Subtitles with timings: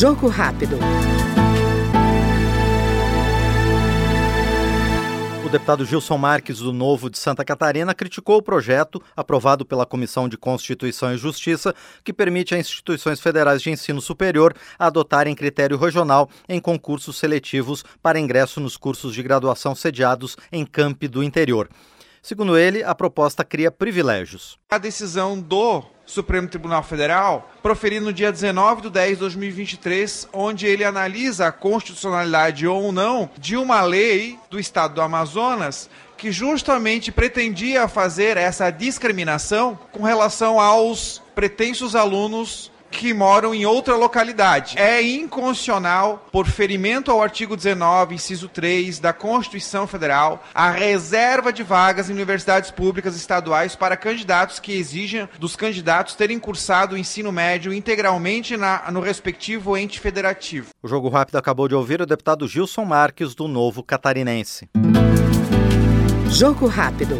[0.00, 0.78] Jogo rápido.
[5.44, 10.26] O deputado Gilson Marques, do Novo de Santa Catarina, criticou o projeto, aprovado pela Comissão
[10.26, 16.30] de Constituição e Justiça, que permite a instituições federais de ensino superior adotarem critério regional
[16.48, 21.68] em concursos seletivos para ingresso nos cursos de graduação sediados em campi do interior.
[22.22, 24.58] Segundo ele, a proposta cria privilégios.
[24.70, 30.66] A decisão do Supremo Tribunal Federal, proferido no dia 19 de 10 de 2023, onde
[30.66, 37.10] ele analisa a constitucionalidade ou não de uma lei do estado do Amazonas que justamente
[37.10, 44.78] pretendia fazer essa discriminação com relação aos pretensos alunos que moram em outra localidade.
[44.78, 51.62] É inconstitucional, por ferimento ao artigo 19, inciso 3 da Constituição Federal, a reserva de
[51.62, 57.32] vagas em universidades públicas estaduais para candidatos que exijam dos candidatos terem cursado o ensino
[57.32, 60.68] médio integralmente na, no respectivo ente federativo.
[60.82, 64.68] O Jogo Rápido acabou de ouvir o deputado Gilson Marques, do Novo Catarinense.
[66.30, 67.16] Jogo Rápido.